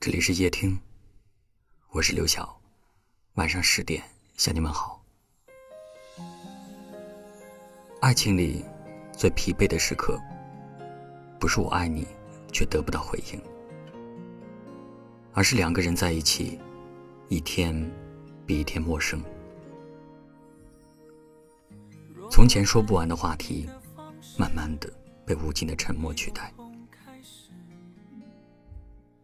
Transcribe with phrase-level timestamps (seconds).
[0.00, 0.80] 这里是夜听，
[1.90, 2.58] 我是刘晓。
[3.34, 4.02] 晚上十点
[4.34, 5.04] 向你们好。
[8.00, 8.64] 爱情里
[9.12, 10.18] 最疲惫的时刻，
[11.38, 12.08] 不是我爱你
[12.50, 13.38] 却得不到回应，
[15.34, 16.58] 而是两个人在一起，
[17.28, 17.74] 一天
[18.46, 19.22] 比一天陌生。
[22.30, 23.68] 从前说不完的话题，
[24.38, 24.90] 慢慢的
[25.26, 26.50] 被无尽的沉默取代。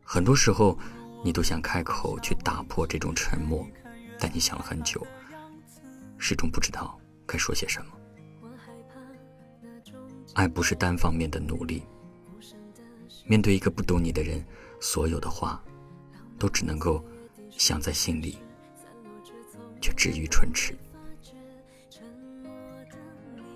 [0.08, 0.78] 很多时候，
[1.24, 3.66] 你都想开口去打破这种沉默，
[4.20, 5.04] 但你想了很久，
[6.16, 7.92] 始终不知道该说些什么。
[10.34, 11.82] 爱不是单方面的努力，
[13.26, 14.42] 面对一个不懂你的人，
[14.80, 15.60] 所有的话，
[16.38, 17.04] 都只能够
[17.50, 18.38] 想在心里，
[19.82, 20.72] 却止于唇齿。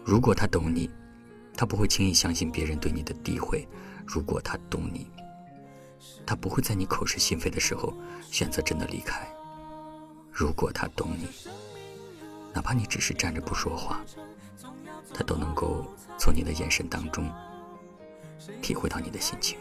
[0.05, 0.91] 如果他懂你，
[1.57, 3.65] 他不会轻易相信别人对你的诋毁；
[4.05, 5.07] 如果他懂你，
[6.27, 7.93] 他不会在你口是心非的时候
[8.31, 9.27] 选择真的离开。
[10.31, 11.29] 如果他懂你，
[12.53, 14.01] 哪怕你只是站着不说话，
[15.13, 15.85] 他都能够
[16.19, 17.31] 从你的眼神当中
[18.63, 19.59] 体会到你的心情。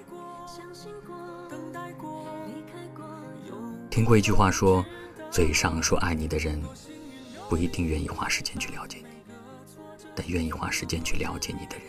[3.90, 4.86] 听过一句话说，
[5.30, 6.62] 嘴上说爱你的人，
[7.50, 9.06] 不一定愿意花时间去了解你。
[10.16, 11.86] 但愿意花时间去了解你的人，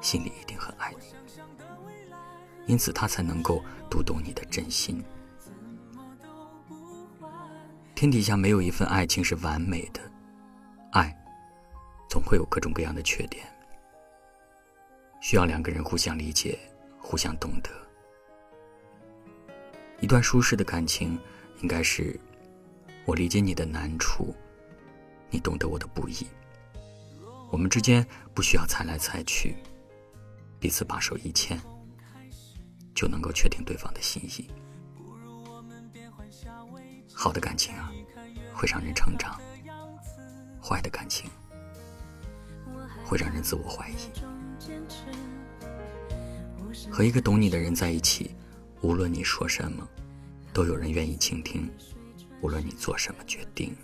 [0.00, 1.14] 心里一定很爱你，
[2.70, 5.02] 因此他才能够读懂你的真心。
[7.96, 10.00] 天底下没有一份爱情是完美的，
[10.92, 11.12] 爱
[12.08, 13.44] 总会有各种各样的缺点，
[15.20, 16.56] 需要两个人互相理解、
[16.96, 17.70] 互相懂得。
[20.00, 21.18] 一段舒适的感情，
[21.62, 22.18] 应该是
[23.04, 24.32] 我理解你的难处，
[25.28, 26.24] 你懂得我的不易。
[27.50, 29.56] 我们之间不需要猜来猜去，
[30.60, 31.60] 彼此把手一牵，
[32.94, 34.50] 就能够确定对方的心意。
[37.12, 37.92] 好的感情啊，
[38.54, 39.38] 会让人成长；
[40.62, 41.30] 坏的感情，
[43.04, 43.94] 会让人自我怀疑。
[46.90, 48.34] 和一个懂你的人在一起，
[48.80, 49.86] 无论你说什么，
[50.52, 51.68] 都有人愿意倾听；
[52.40, 53.76] 无论你做什么决定，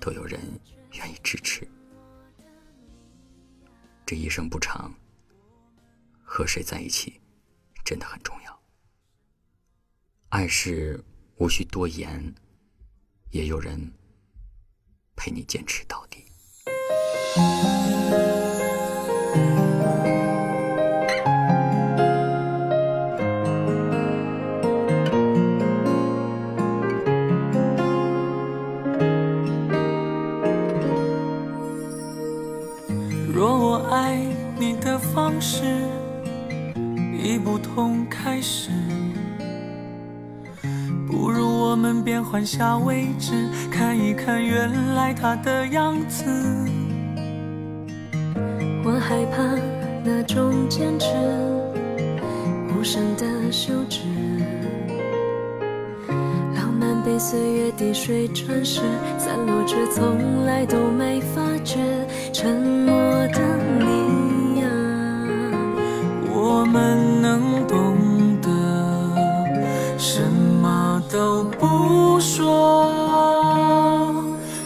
[0.00, 0.40] 都有人
[0.92, 1.66] 愿意支持。
[4.04, 4.92] 这一生不长，
[6.22, 7.20] 和谁在一起
[7.86, 8.60] 真的很重要。
[10.30, 11.04] 爱是
[11.36, 12.34] 无需多言，
[13.30, 13.92] 也有人
[15.14, 16.24] 陪你坚持到底。
[33.32, 34.16] 若我爱
[34.58, 35.62] 你的方式
[37.26, 38.70] 已不同，开始
[41.08, 43.32] 不如我们变换下位置，
[43.68, 46.24] 看一看原来他的样子。
[48.84, 49.42] 我害怕
[50.04, 51.08] 那种坚持，
[52.72, 54.02] 无声的休止，
[56.54, 58.82] 浪漫被岁月滴水穿石，
[59.18, 61.80] 散落却从来都没发觉，
[62.32, 62.94] 沉默
[63.32, 63.40] 的
[63.80, 64.05] 你。
[66.76, 67.96] 们能懂
[68.42, 68.50] 得，
[69.96, 70.20] 什
[70.60, 72.92] 么都不说。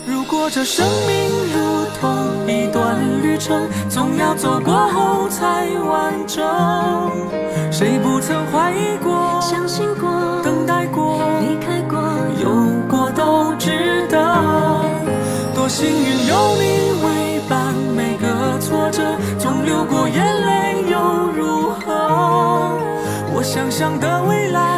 [0.09, 2.11] 如果这生命如同
[2.49, 6.45] 一段旅程，总要走过后才完整。
[7.71, 9.41] 谁不曾怀疑过、
[23.41, 24.70] 我想象的未来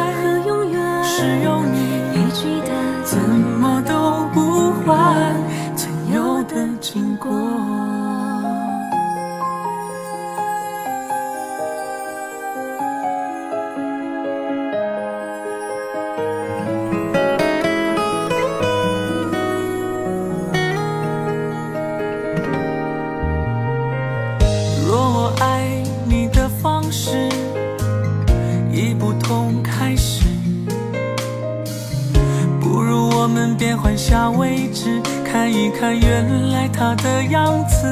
[33.75, 37.87] 换下位置，看一看原来他的样子。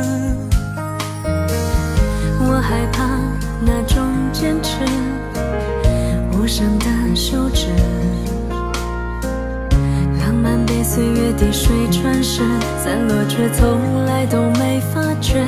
[2.39, 3.04] 我害怕
[3.66, 4.83] 那种坚持，
[6.33, 6.86] 无声的
[7.16, 7.68] 休止，
[10.19, 12.42] 浪漫被岁月滴水穿石，
[12.83, 15.45] 散落却从来都没发觉，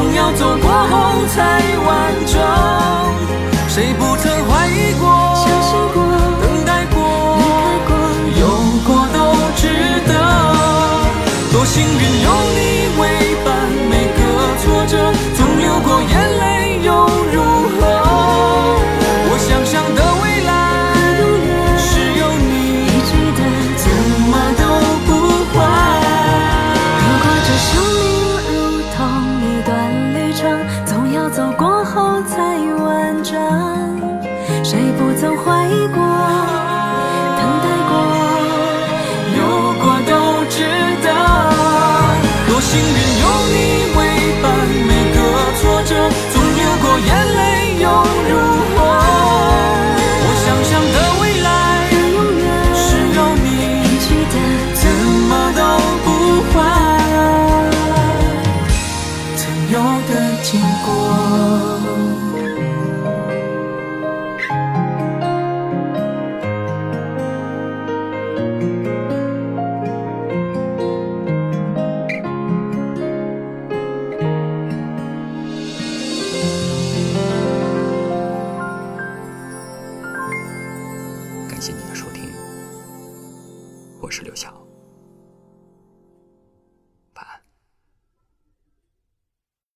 [0.00, 2.29] 总要走过后才完整。